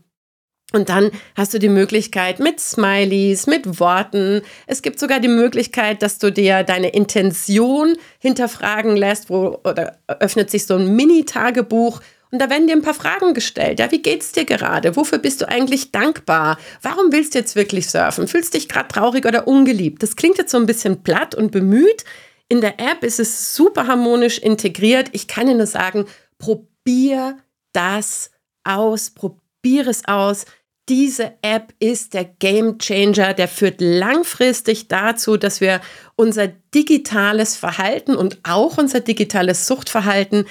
Und 0.73 0.89
dann 0.89 1.11
hast 1.35 1.53
du 1.53 1.59
die 1.59 1.69
Möglichkeit 1.69 2.39
mit 2.39 2.59
Smileys, 2.59 3.47
mit 3.47 3.79
Worten. 3.79 4.41
Es 4.65 4.81
gibt 4.81 4.99
sogar 4.99 5.21
die 5.21 5.29
Möglichkeit, 5.29 6.01
dass 6.01 6.19
du 6.19 6.29
dir 6.29 6.63
deine 6.63 6.89
Intention 6.89 7.95
hinterfragen 8.19 8.97
lässt, 8.97 9.29
wo 9.29 9.59
oder 9.63 9.97
öffnet 10.07 10.51
sich 10.51 10.65
so 10.65 10.75
ein 10.75 10.93
Mini-Tagebuch 10.93 12.01
und 12.31 12.39
da 12.39 12.49
werden 12.49 12.67
dir 12.67 12.75
ein 12.75 12.81
paar 12.81 12.93
Fragen 12.93 13.33
gestellt. 13.33 13.79
Ja, 13.79 13.89
wie 13.91 14.01
geht's 14.01 14.33
dir 14.33 14.43
gerade? 14.43 14.95
Wofür 14.95 15.19
bist 15.19 15.41
du 15.41 15.47
eigentlich 15.47 15.91
dankbar? 15.91 16.57
Warum 16.81 17.11
willst 17.11 17.33
du 17.33 17.39
jetzt 17.39 17.55
wirklich 17.55 17.89
surfen? 17.89 18.27
Fühlst 18.27 18.53
dich 18.53 18.67
gerade 18.67 18.89
traurig 18.89 19.25
oder 19.25 19.47
ungeliebt? 19.47 20.03
Das 20.03 20.15
klingt 20.17 20.37
jetzt 20.37 20.51
so 20.51 20.57
ein 20.57 20.65
bisschen 20.65 21.03
platt 21.03 21.35
und 21.35 21.51
bemüht. 21.51 22.03
In 22.49 22.59
der 22.59 22.79
App 22.79 23.03
ist 23.03 23.19
es 23.19 23.55
super 23.55 23.87
harmonisch 23.87 24.39
integriert. 24.39 25.09
Ich 25.13 25.27
kann 25.27 25.47
dir 25.47 25.55
nur 25.55 25.67
sagen, 25.67 26.05
probier 26.37 27.37
das 27.71 28.31
aus, 28.65 29.11
probier 29.11 29.87
es 29.87 30.05
aus 30.05 30.45
diese 30.89 31.33
App 31.41 31.73
ist 31.79 32.13
der 32.13 32.23
Game 32.23 32.77
Changer, 32.79 33.33
der 33.33 33.47
führt 33.47 33.81
langfristig 33.81 34.87
dazu, 34.87 35.37
dass 35.37 35.59
wir 35.59 35.81
unser 36.15 36.47
digitales 36.47 37.55
Verhalten 37.55 38.15
und 38.15 38.39
auch 38.43 38.77
unser 38.77 39.01
digitales 39.01 39.67
Suchtverhalten 39.67 40.45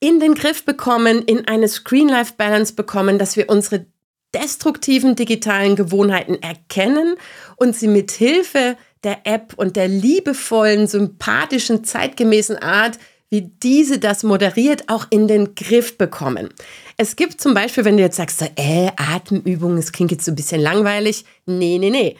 in 0.00 0.20
den 0.20 0.34
Griff 0.34 0.64
bekommen, 0.64 1.22
in 1.22 1.46
eine 1.46 1.68
Screen-Life-Balance 1.68 2.74
bekommen, 2.74 3.18
dass 3.18 3.36
wir 3.36 3.48
unsere 3.48 3.86
destruktiven 4.34 5.16
digitalen 5.16 5.76
Gewohnheiten 5.76 6.40
erkennen 6.40 7.16
und 7.56 7.74
sie 7.74 7.88
mit 7.88 8.10
Hilfe 8.10 8.76
der 9.02 9.20
App 9.24 9.54
und 9.56 9.76
der 9.76 9.88
liebevollen, 9.88 10.86
sympathischen, 10.86 11.84
zeitgemäßen 11.84 12.58
Art, 12.58 12.98
wie 13.30 13.42
diese 13.62 13.98
das 13.98 14.24
moderiert, 14.24 14.88
auch 14.88 15.06
in 15.10 15.28
den 15.28 15.54
Griff 15.54 15.96
bekommen. 15.96 16.50
Es 16.96 17.16
gibt 17.16 17.40
zum 17.40 17.54
Beispiel, 17.54 17.84
wenn 17.84 17.96
du 17.96 18.02
jetzt 18.02 18.16
sagst, 18.16 18.40
so, 18.40 18.46
äh, 18.56 18.90
Atemübungen, 18.96 19.76
das 19.76 19.92
klingt 19.92 20.10
jetzt 20.10 20.24
so 20.24 20.32
ein 20.32 20.36
bisschen 20.36 20.60
langweilig. 20.60 21.24
Nee, 21.46 21.78
nee, 21.78 21.90
nee. 21.90 22.16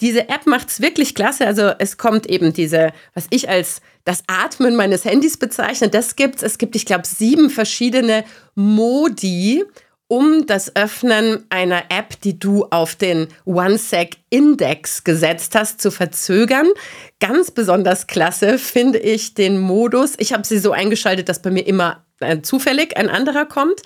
Diese 0.00 0.28
App 0.28 0.46
macht 0.46 0.70
es 0.70 0.80
wirklich 0.80 1.14
klasse. 1.14 1.46
Also 1.46 1.70
es 1.78 1.98
kommt 1.98 2.26
eben 2.26 2.52
diese, 2.52 2.92
was 3.14 3.26
ich 3.30 3.48
als 3.48 3.80
das 4.04 4.24
Atmen 4.26 4.74
meines 4.74 5.04
Handys 5.04 5.36
bezeichne, 5.36 5.88
das 5.88 6.16
gibt's. 6.16 6.42
Es 6.42 6.58
gibt, 6.58 6.74
ich 6.76 6.84
glaube, 6.84 7.06
sieben 7.06 7.48
verschiedene 7.48 8.24
Modi, 8.54 9.64
um 10.08 10.46
das 10.46 10.76
Öffnen 10.76 11.44
einer 11.48 11.84
App, 11.88 12.20
die 12.20 12.38
du 12.38 12.66
auf 12.70 12.94
den 12.94 13.28
OneSec-Index 13.46 15.04
gesetzt 15.04 15.54
hast, 15.54 15.80
zu 15.80 15.90
verzögern. 15.90 16.66
Ganz 17.20 17.50
besonders 17.50 18.06
klasse 18.06 18.58
finde 18.58 18.98
ich 18.98 19.34
den 19.34 19.58
Modus. 19.58 20.14
Ich 20.18 20.32
habe 20.32 20.46
sie 20.46 20.58
so 20.58 20.72
eingeschaltet, 20.72 21.28
dass 21.28 21.40
bei 21.40 21.50
mir 21.50 21.66
immer 21.66 22.04
äh, 22.20 22.40
zufällig 22.42 22.96
ein 22.96 23.08
anderer 23.08 23.46
kommt. 23.46 23.80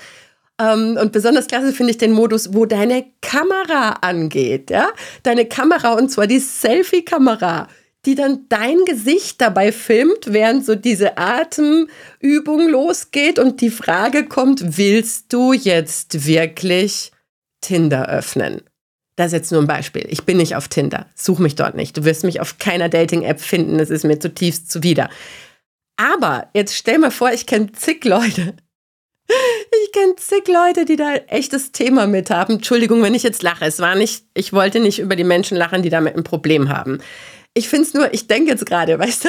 Ähm, 0.61 0.99
und 1.01 1.13
besonders 1.13 1.47
klasse 1.47 1.73
finde 1.73 1.93
ich 1.93 1.99
den 1.99 2.13
Modus, 2.13 2.53
wo 2.53 2.67
deine 2.67 3.07
Kamera 3.21 3.99
angeht, 4.01 4.71
ja? 4.71 4.89
Deine 5.23 5.47
Kamera 5.47 5.93
und 5.93 6.11
zwar 6.11 6.27
die 6.27 6.41
Selfie-Kamera, 6.41 7.69
die 8.09 8.15
dann 8.15 8.47
dein 8.49 8.87
Gesicht 8.87 9.38
dabei 9.38 9.71
filmt, 9.71 10.33
während 10.33 10.65
so 10.65 10.75
diese 10.75 11.19
Atemübung 11.19 12.71
losgeht 12.71 13.38
und 13.38 13.61
die 13.61 13.69
Frage 13.69 14.25
kommt, 14.25 14.79
willst 14.79 15.31
du 15.31 15.53
jetzt 15.53 16.27
wirklich 16.27 17.12
Tinder 17.61 18.09
öffnen? 18.09 18.62
Das 19.17 19.27
ist 19.27 19.33
jetzt 19.35 19.53
nur 19.53 19.61
ein 19.61 19.67
Beispiel. 19.67 20.07
Ich 20.09 20.23
bin 20.25 20.38
nicht 20.38 20.57
auf 20.57 20.69
Tinder. 20.69 21.05
Such 21.15 21.38
mich 21.38 21.55
dort 21.55 21.75
nicht. 21.75 21.99
Du 21.99 22.07
wirst 22.07 22.25
mich 22.25 22.41
auf 22.41 22.57
keiner 22.57 22.88
Dating-App 22.88 23.43
finden. 23.43 23.77
Das 23.77 23.91
ist 23.91 24.05
mir 24.05 24.19
zutiefst 24.19 24.71
zuwider. 24.71 25.11
Aber 25.99 26.49
jetzt 26.55 26.75
stell 26.75 26.99
mir 26.99 27.11
vor, 27.11 27.31
ich 27.33 27.45
kenne 27.45 27.73
zig 27.73 28.07
Leute, 28.07 28.55
ich 29.29 29.93
kenne 29.93 30.17
zig 30.17 30.49
Leute, 30.49 30.87
die 30.87 30.97
da 30.97 31.12
echtes 31.27 31.73
Thema 31.73 32.07
mit 32.07 32.31
haben. 32.31 32.55
Entschuldigung, 32.55 33.03
wenn 33.03 33.15
ich 33.15 33.23
jetzt 33.23 33.43
lache. 33.43 33.67
Es 33.67 33.81
war 33.81 33.97
nicht, 33.97 34.25
ich 34.33 34.55
wollte 34.55 34.81
nicht 34.81 34.99
über 34.99 35.15
die 35.15 35.25
Menschen 35.25 35.59
lachen, 35.59 35.83
die 35.83 35.91
damit 35.91 36.17
ein 36.17 36.25
Problem 36.25 36.71
haben. 36.71 37.00
Ich 37.59 37.69
finde 37.69 37.88
es 37.88 37.95
nur, 37.95 38.15
ich 38.15 38.29
denke 38.29 38.53
jetzt 38.53 38.67
gerade, 38.67 38.99
weißt 39.00 39.25
du, 39.25 39.29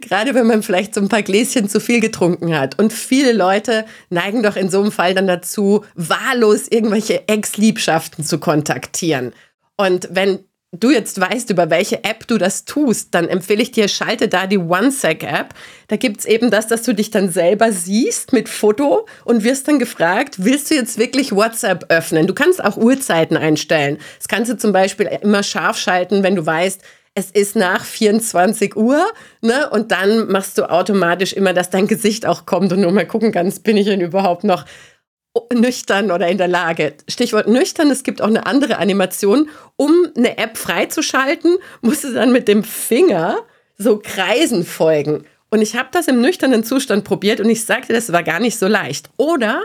gerade 0.00 0.34
wenn 0.34 0.46
man 0.46 0.62
vielleicht 0.62 0.94
so 0.94 1.00
ein 1.02 1.10
paar 1.10 1.22
Gläschen 1.22 1.68
zu 1.68 1.78
viel 1.78 2.00
getrunken 2.00 2.58
hat. 2.58 2.78
Und 2.78 2.92
viele 2.92 3.32
Leute 3.32 3.84
neigen 4.08 4.42
doch 4.42 4.56
in 4.56 4.70
so 4.70 4.80
einem 4.80 4.90
Fall 4.90 5.14
dann 5.14 5.26
dazu, 5.26 5.84
wahllos 5.94 6.68
irgendwelche 6.68 7.28
Ex-Liebschaften 7.28 8.24
zu 8.24 8.38
kontaktieren. 8.38 9.32
Und 9.76 10.08
wenn 10.10 10.38
du 10.72 10.90
jetzt 10.90 11.20
weißt, 11.20 11.50
über 11.50 11.68
welche 11.68 12.02
App 12.04 12.26
du 12.26 12.38
das 12.38 12.64
tust, 12.64 13.14
dann 13.14 13.28
empfehle 13.28 13.62
ich 13.62 13.72
dir, 13.72 13.88
schalte 13.88 14.28
da 14.28 14.46
die 14.46 14.58
OneSec-App. 14.58 15.54
Da 15.88 15.96
gibt 15.96 16.20
es 16.20 16.24
eben 16.26 16.50
das, 16.50 16.66
dass 16.66 16.82
du 16.82 16.94
dich 16.94 17.10
dann 17.10 17.30
selber 17.30 17.72
siehst 17.72 18.32
mit 18.32 18.48
Foto 18.48 19.06
und 19.24 19.44
wirst 19.44 19.68
dann 19.68 19.78
gefragt, 19.78 20.36
willst 20.38 20.70
du 20.70 20.74
jetzt 20.74 20.98
wirklich 20.98 21.32
WhatsApp 21.32 21.86
öffnen? 21.90 22.26
Du 22.26 22.34
kannst 22.34 22.64
auch 22.64 22.76
Uhrzeiten 22.76 23.36
einstellen. 23.36 23.98
Das 24.18 24.28
kannst 24.28 24.50
du 24.50 24.56
zum 24.56 24.72
Beispiel 24.72 25.08
immer 25.22 25.42
scharf 25.42 25.78
schalten, 25.78 26.22
wenn 26.22 26.36
du 26.36 26.44
weißt, 26.44 26.80
es 27.16 27.30
ist 27.30 27.56
nach 27.56 27.82
24 27.82 28.76
Uhr, 28.76 29.02
ne? 29.40 29.70
Und 29.70 29.90
dann 29.90 30.30
machst 30.30 30.58
du 30.58 30.70
automatisch 30.70 31.32
immer, 31.32 31.54
dass 31.54 31.70
dein 31.70 31.86
Gesicht 31.86 32.26
auch 32.26 32.44
kommt 32.44 32.72
und 32.74 32.82
nur 32.82 32.92
mal 32.92 33.06
gucken 33.06 33.32
kannst, 33.32 33.64
bin 33.64 33.78
ich 33.78 33.86
denn 33.86 34.02
überhaupt 34.02 34.44
noch 34.44 34.66
nüchtern 35.52 36.10
oder 36.10 36.28
in 36.28 36.36
der 36.36 36.48
Lage. 36.48 36.92
Stichwort 37.08 37.48
nüchtern, 37.48 37.90
es 37.90 38.02
gibt 38.02 38.20
auch 38.20 38.28
eine 38.28 38.44
andere 38.44 38.76
Animation. 38.76 39.48
Um 39.76 40.08
eine 40.14 40.36
App 40.36 40.58
freizuschalten, 40.58 41.56
musst 41.80 42.04
du 42.04 42.12
dann 42.12 42.32
mit 42.32 42.48
dem 42.48 42.62
Finger 42.62 43.38
so 43.78 43.98
Kreisen 43.98 44.66
folgen. 44.66 45.24
Und 45.48 45.62
ich 45.62 45.74
habe 45.74 45.88
das 45.92 46.08
im 46.08 46.20
nüchternen 46.20 46.64
Zustand 46.64 47.04
probiert 47.04 47.40
und 47.40 47.48
ich 47.48 47.64
sagte, 47.64 47.94
das 47.94 48.12
war 48.12 48.24
gar 48.24 48.40
nicht 48.40 48.58
so 48.58 48.66
leicht. 48.66 49.08
Oder 49.16 49.62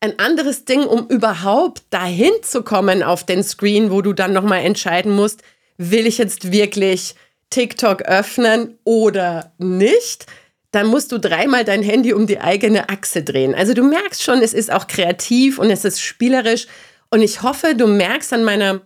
ein 0.00 0.18
anderes 0.18 0.64
Ding, 0.64 0.84
um 0.84 1.06
überhaupt 1.08 1.82
dahin 1.90 2.32
zu 2.42 2.62
kommen 2.62 3.02
auf 3.02 3.24
den 3.24 3.42
Screen, 3.42 3.90
wo 3.90 4.00
du 4.00 4.14
dann 4.14 4.32
nochmal 4.32 4.60
entscheiden 4.60 5.12
musst, 5.12 5.42
will 5.76 6.06
ich 6.06 6.18
jetzt 6.18 6.52
wirklich 6.52 7.14
TikTok 7.50 8.02
öffnen 8.02 8.78
oder 8.84 9.52
nicht? 9.58 10.26
dann 10.74 10.88
musst 10.88 11.12
du 11.12 11.18
dreimal 11.18 11.64
dein 11.64 11.84
Handy 11.84 12.12
um 12.12 12.26
die 12.26 12.40
eigene 12.40 12.88
Achse 12.88 13.22
drehen. 13.22 13.54
Also 13.54 13.74
du 13.74 13.84
merkst 13.84 14.22
schon, 14.24 14.42
es 14.42 14.52
ist 14.52 14.72
auch 14.72 14.88
kreativ 14.88 15.58
und 15.58 15.70
es 15.70 15.84
ist 15.84 16.00
spielerisch. 16.00 16.66
Und 17.10 17.22
ich 17.22 17.42
hoffe, 17.42 17.76
du 17.76 17.86
merkst 17.86 18.32
an 18.32 18.42
meiner 18.42 18.80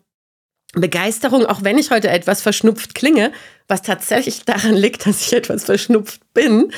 Begeisterung, 0.75 1.47
auch 1.47 1.65
wenn 1.65 1.79
ich 1.79 1.91
heute 1.91 2.11
etwas 2.11 2.43
verschnupft 2.43 2.95
klinge, 2.95 3.33
was 3.69 3.81
tatsächlich 3.81 4.45
daran 4.45 4.75
liegt, 4.75 5.07
dass 5.07 5.23
ich 5.23 5.33
etwas 5.33 5.65
verschnupft 5.65 6.21
bin, 6.35 6.73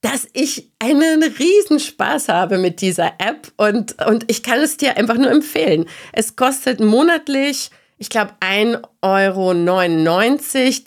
dass 0.00 0.26
ich 0.32 0.72
einen 0.78 1.22
Riesenspaß 1.22 2.28
habe 2.28 2.56
mit 2.56 2.80
dieser 2.80 3.12
App 3.18 3.52
und, 3.58 4.00
und 4.06 4.24
ich 4.28 4.42
kann 4.42 4.60
es 4.60 4.78
dir 4.78 4.96
einfach 4.96 5.18
nur 5.18 5.30
empfehlen. 5.30 5.84
Es 6.14 6.36
kostet 6.36 6.80
monatlich 6.80 7.70
ich 8.00 8.08
glaube, 8.08 8.32
1,99 8.40 8.82
Euro. 9.02 9.52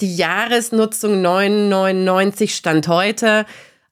Die 0.02 0.16
Jahresnutzung 0.16 1.24
9,99 1.24 2.50
Stand 2.50 2.88
heute. 2.88 3.46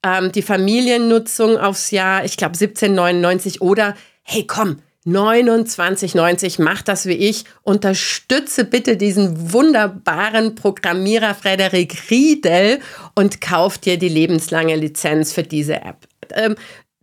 Ähm, 0.04 0.32
die 0.32 0.42
Familiennutzung 0.42 1.58
aufs 1.58 1.92
Jahr, 1.92 2.25
ich 2.25 2.36
glaube, 2.36 2.58
17,99 2.58 3.62
oder 3.62 3.96
hey, 4.24 4.48
komm, 4.48 4.82
29,90, 5.06 6.63
mach 6.63 6.82
das 6.82 7.06
wie 7.06 7.13
ich. 7.13 7.46
Unterstütze 7.62 8.66
bitte 8.66 8.98
diesen 8.98 9.54
wunderbaren 9.54 10.56
Programmierer 10.56 11.36
Frederik 11.36 12.10
Riedel 12.10 12.80
und 13.13 13.40
kauf 13.40 13.78
dir 13.78 13.98
die 13.98 14.10
lebenslange 14.10 14.75
Lizenz 14.75 15.32
für 15.32 15.44
diese 15.44 15.75
App. 15.75 16.08
Ähm, 16.32 16.56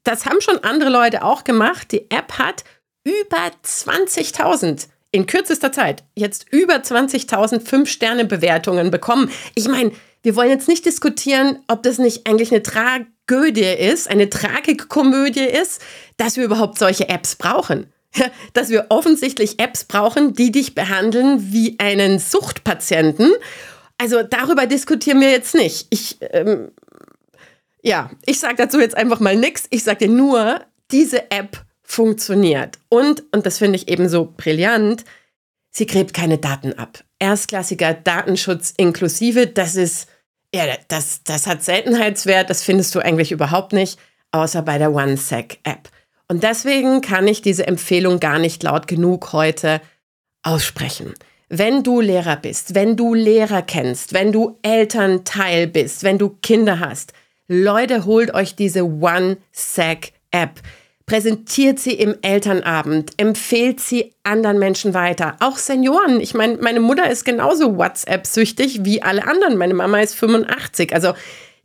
das 0.03 0.27
haben 0.27 0.41
schon 0.41 0.59
andere 0.65 0.91
Leute 0.91 1.23
auch 1.23 1.45
gemacht. 1.45 1.93
Die 1.93 2.11
App 2.11 2.39
hat 2.39 2.65
über 3.05 3.53
20.000 3.65 4.89
in 5.11 5.27
kürzester 5.27 5.73
Zeit 5.73 6.05
jetzt 6.15 6.47
über 6.51 6.75
20.000 6.75 7.61
Fünf-Sterne-Bewertungen 7.61 8.91
bekommen. 8.91 9.31
Ich 9.55 9.69
meine, 9.69 9.93
wir 10.23 10.37
wollen 10.37 10.51
jetzt 10.51 10.69
nicht 10.69 10.85
diskutieren, 10.85 11.59
ob 11.69 11.83
das 11.83 11.99
nicht 11.99 12.27
eigentlich 12.27 12.51
eine 12.51 12.63
Tragödie 12.63 13.63
ist, 13.63 14.11
eine 14.11 14.29
Tragikkomödie 14.29 15.47
ist, 15.47 15.81
dass 16.17 16.37
wir 16.37 16.45
überhaupt 16.45 16.79
solche 16.79 17.09
Apps 17.09 17.37
brauchen. 17.37 17.93
dass 18.55 18.71
wir 18.71 18.87
offensichtlich 18.89 19.61
Apps 19.61 19.85
brauchen, 19.85 20.33
die 20.33 20.51
dich 20.51 20.75
behandeln 20.75 21.53
wie 21.53 21.79
einen 21.79 22.19
Suchtpatienten. 22.19 23.33
Also 23.99 24.23
darüber 24.23 24.67
diskutieren 24.67 25.21
wir 25.21 25.31
jetzt 25.31 25.55
nicht. 25.55 25.87
Ich, 25.91 26.19
ähm, 26.31 26.71
ja, 27.83 28.11
ich 28.25 28.41
sage 28.41 28.57
dazu 28.57 28.81
jetzt 28.81 28.97
einfach 28.97 29.21
mal 29.21 29.37
nichts. 29.37 29.67
Ich 29.71 29.85
sage 29.85 30.07
dir 30.07 30.13
nur, 30.13 30.61
diese 30.91 31.31
App 31.31 31.65
funktioniert. 31.99 32.79
Und, 32.89 33.25
und 33.33 33.45
das 33.45 33.59
finde 33.59 33.75
ich 33.75 33.89
eben 33.89 34.09
so 34.09 34.33
brillant, 34.37 35.05
sie 35.73 35.85
gräbt 35.85 36.15
keine 36.15 36.39
Daten 36.39 36.73
ab. 36.75 37.03
Erstklassiger 37.19 37.93
Datenschutz 37.93 38.73
inklusive, 38.77 39.49
das 39.49 39.75
ist, 39.75 40.09
ja, 40.55 40.63
das, 40.87 41.25
das 41.25 41.49
hat 41.49 41.65
Seltenheitswert, 41.65 42.51
das 42.51 42.63
findest 42.63 42.95
du 42.95 43.01
eigentlich 43.01 43.33
überhaupt 43.33 43.73
nicht, 43.73 43.99
außer 44.31 44.63
bei 44.63 44.79
der 44.79 44.95
OneSec-App. 44.95 45.89
Und 46.29 46.45
deswegen 46.45 47.01
kann 47.01 47.27
ich 47.27 47.43
diese 47.43 47.67
Empfehlung 47.67 48.21
gar 48.21 48.39
nicht 48.39 48.63
laut 48.63 48.87
genug 48.87 49.33
heute 49.33 49.81
aussprechen. 50.45 51.15
Wenn 51.49 51.83
du 51.83 52.01
Lehrer 52.01 52.37
bist, 52.37 52.77
wenn 52.77 52.97
du 52.97 53.13
Lehrer 53.13 53.63
kennst, 53.63 54.13
wenn 54.13 54.31
du 54.31 54.57
Elternteil 54.63 55.67
bist, 55.67 56.05
wenn 56.05 56.19
du 56.19 56.37
Kinder 56.43 56.79
hast, 56.79 57.13
Leute, 57.49 58.05
holt 58.05 58.35
euch 58.35 58.55
diese 58.55 58.85
OneSec-App 58.85 60.61
präsentiert 61.09 61.81
sie 61.81 61.95
im 61.95 62.17
Elternabend, 62.23 63.13
empfehlt 63.17 63.81
sie 63.81 64.13
anderen 64.23 64.59
Menschen 64.59 64.95
weiter, 64.95 65.37
auch 65.41 65.57
Senioren. 65.57 66.21
Ich 66.21 66.35
meine, 66.35 66.59
meine 66.59 66.81
Mutter 66.81 67.11
ist 67.11 67.25
genauso 67.25 67.77
WhatsApp-süchtig 67.77 68.85
wie 68.85 69.03
alle 69.03 69.27
anderen. 69.27 69.57
Meine 69.57 69.75
Mama 69.75 70.01
ist 70.01 70.15
85. 70.15 70.95
Also 70.95 71.15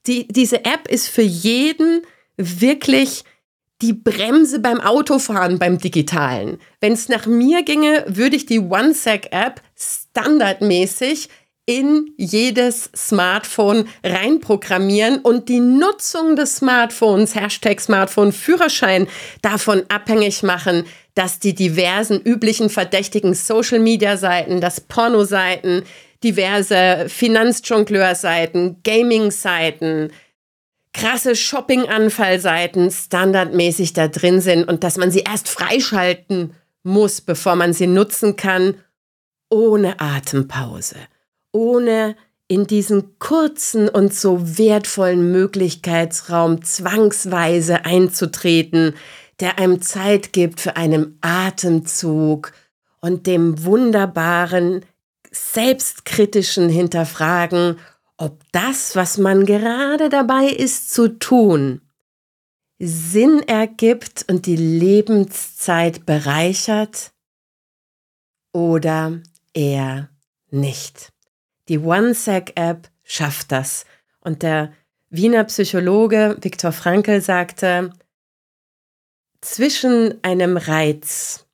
die, 0.08 0.28
diese 0.30 0.66
App 0.66 0.88
ist 0.88 1.10
für 1.10 1.22
jeden 1.22 2.04
wirklich 2.38 3.26
die 3.82 3.94
Bremse 3.94 4.60
beim 4.60 4.80
Autofahren 4.80 5.60
beim 5.60 5.78
Digitalen. 5.78 6.58
Wenn 6.80 6.94
es 6.94 7.10
nach 7.10 7.26
mir 7.26 7.64
ginge, 7.64 8.06
würde 8.08 8.38
ich 8.38 8.46
die 8.46 8.60
OneSec-App 8.60 9.62
standardmäßig 9.78 11.28
in 11.66 12.14
jedes 12.18 12.90
Smartphone 12.96 13.88
reinprogrammieren 14.04 15.20
und 15.20 15.48
die 15.48 15.62
Nutzung 15.62 16.36
des 16.36 16.58
Smartphones, 16.58 17.36
Hashtag 17.36 17.80
Smartphone 17.80 18.34
Führerschein, 18.34 19.08
davon 19.42 19.84
abhängig 19.88 20.44
machen, 20.44 20.86
dass 21.16 21.40
die 21.40 21.54
diversen 21.54 22.20
üblichen 22.20 22.70
verdächtigen 22.70 23.34
Social-Media-Seiten, 23.34 24.60
das 24.60 24.82
Porno-Seiten, 24.82 25.84
diverse 26.24 27.06
Finanzjongleur-Seiten, 27.08 28.82
Gaming-Seiten, 28.84 30.12
krasse 30.92 31.36
Shopping-Anfall-Seiten 31.36 32.92
standardmäßig 32.92 33.94
da 33.94 34.10
drin 34.10 34.42
sind 34.42 34.68
und 34.68 34.84
dass 34.84 34.98
man 34.98 35.12
sie 35.12 35.22
erst 35.22 35.48
freischalten 35.48 36.56
muss, 36.84 37.22
bevor 37.22 37.56
man 37.56 37.72
sie 37.72 37.88
nutzen 37.88 38.36
kann, 38.36 38.76
ohne 39.50 40.00
Atempause 40.00 40.98
ohne 41.54 42.18
in 42.50 42.68
diesen 42.68 43.18
kurzen 43.20 43.88
und 43.88 44.14
so 44.14 44.58
wertvollen 44.58 45.32
Möglichkeitsraum 45.32 46.64
zwangsweise 46.64 47.86
einzutreten, 47.86 48.96
der 49.40 49.60
einem 49.60 49.82
Zeit 49.82 50.34
gibt 50.34 50.60
für 50.60 50.76
einen 50.76 51.18
Atemzug 51.22 52.52
und 53.00 53.28
dem 53.28 53.64
wunderbaren, 53.64 54.86
selbstkritischen 55.32 56.70
Hinterfragen, 56.70 57.78
ob 58.18 58.44
das, 58.52 58.96
was 58.96 59.18
man 59.18 59.46
gerade 59.46 60.10
dabei 60.10 60.46
ist 60.46 60.94
zu 60.94 61.18
tun, 61.18 61.82
Sinn 62.80 63.42
ergibt 63.48 64.26
und 64.30 64.46
die 64.46 64.56
Lebenszeit 64.56 66.06
bereichert 66.06 67.14
oder 68.54 69.22
eher 69.54 70.10
nicht. 70.52 71.13
Die 71.74 71.80
OneSec-App 71.80 72.88
schafft 73.04 73.52
das. 73.52 73.86
Und 74.20 74.44
der 74.44 74.72
Wiener 75.10 75.44
Psychologe 75.46 76.38
Viktor 76.40 76.72
Frankl 76.72 77.20
sagte, 77.20 77.90
zwischen 79.42 80.24
einem 80.24 80.58
Reiz 80.58 81.48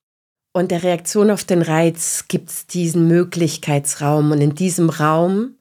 und 0.52 0.72
der 0.72 0.84
Reaktion 0.84 1.32
auf 1.32 1.46
den 1.46 1.62
Reiz 1.62 2.26
gibt 2.28 2.50
es 2.50 2.68
diesen 2.68 3.08
Möglichkeitsraum 3.08 4.32
und 4.32 4.42
in 4.42 4.56
diesem 4.56 4.90
Raum 4.90 5.56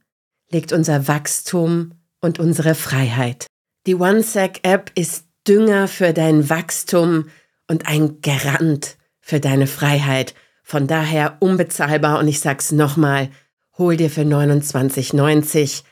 liegt 0.50 0.72
unser 0.72 1.06
Wachstum 1.06 1.92
und 2.20 2.40
unsere 2.40 2.74
Freiheit. 2.74 3.46
Die 3.86 3.94
OneSec-App 3.94 4.90
ist 4.96 5.26
Dünger 5.46 5.86
für 5.86 6.12
dein 6.12 6.50
Wachstum 6.50 7.30
und 7.68 7.86
ein 7.86 8.20
Garant 8.22 8.96
für 9.20 9.38
deine 9.38 9.68
Freiheit. 9.68 10.34
Von 10.64 10.88
daher 10.88 11.36
unbezahlbar 11.38 12.18
und 12.18 12.26
ich 12.26 12.40
sag's 12.40 12.72
nochmal, 12.72 13.30
hol 13.78 13.96
dir 13.96 14.10
für 14.10 14.22
29,90 14.22 15.82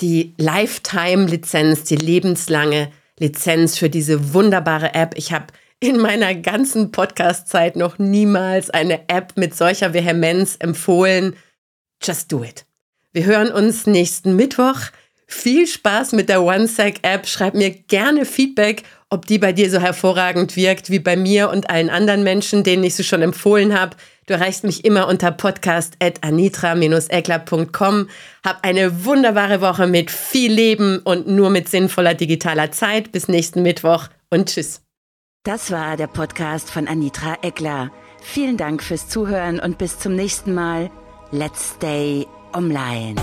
die 0.00 0.34
Lifetime-Lizenz, 0.38 1.84
die 1.84 1.96
lebenslange 1.96 2.90
Lizenz 3.18 3.78
für 3.78 3.90
diese 3.90 4.34
wunderbare 4.34 4.94
App. 4.94 5.14
Ich 5.16 5.32
habe 5.32 5.46
in 5.78 5.98
meiner 5.98 6.34
ganzen 6.34 6.90
Podcast-Zeit 6.90 7.76
noch 7.76 7.98
niemals 7.98 8.70
eine 8.70 9.08
App 9.08 9.34
mit 9.36 9.54
solcher 9.54 9.94
Vehemenz 9.94 10.56
empfohlen. 10.58 11.36
Just 12.02 12.32
do 12.32 12.42
it. 12.42 12.66
Wir 13.12 13.24
hören 13.24 13.52
uns 13.52 13.86
nächsten 13.86 14.36
Mittwoch. 14.36 14.80
Viel 15.32 15.68
Spaß 15.68 16.12
mit 16.12 16.28
der 16.28 16.42
OneSec-App. 16.42 17.26
Schreib 17.26 17.54
mir 17.54 17.70
gerne 17.70 18.24
Feedback, 18.24 18.82
ob 19.10 19.26
die 19.26 19.38
bei 19.38 19.52
dir 19.52 19.70
so 19.70 19.78
hervorragend 19.78 20.56
wirkt 20.56 20.90
wie 20.90 20.98
bei 20.98 21.14
mir 21.16 21.50
und 21.50 21.70
allen 21.70 21.88
anderen 21.88 22.24
Menschen, 22.24 22.64
denen 22.64 22.82
ich 22.82 22.96
sie 22.96 23.04
schon 23.04 23.22
empfohlen 23.22 23.78
habe. 23.78 23.96
Du 24.26 24.34
erreichst 24.34 24.64
mich 24.64 24.84
immer 24.84 25.06
unter 25.06 25.30
podcast.anitra-eckler.com. 25.30 28.08
Hab 28.44 28.66
eine 28.66 29.04
wunderbare 29.04 29.60
Woche 29.60 29.86
mit 29.86 30.10
viel 30.10 30.52
Leben 30.52 30.98
und 30.98 31.28
nur 31.28 31.50
mit 31.50 31.68
sinnvoller 31.68 32.14
digitaler 32.14 32.72
Zeit. 32.72 33.12
Bis 33.12 33.28
nächsten 33.28 33.62
Mittwoch 33.62 34.08
und 34.30 34.48
tschüss. 34.48 34.80
Das 35.44 35.70
war 35.70 35.96
der 35.96 36.08
Podcast 36.08 36.72
von 36.72 36.88
Anitra 36.88 37.38
Eckler. 37.42 37.92
Vielen 38.20 38.56
Dank 38.56 38.82
fürs 38.82 39.08
Zuhören 39.08 39.60
und 39.60 39.78
bis 39.78 40.00
zum 40.00 40.16
nächsten 40.16 40.54
Mal. 40.54 40.90
Let's 41.30 41.74
stay 41.76 42.26
online. 42.52 43.14